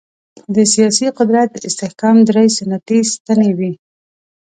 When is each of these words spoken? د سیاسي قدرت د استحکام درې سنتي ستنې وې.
د 0.55 0.57
سیاسي 0.73 1.07
قدرت 1.17 1.47
د 1.53 1.57
استحکام 1.69 2.17
درې 2.29 2.45
سنتي 2.57 2.97
ستنې 3.13 3.51
وې. 3.57 3.71